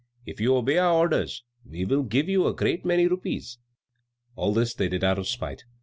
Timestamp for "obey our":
0.55-0.95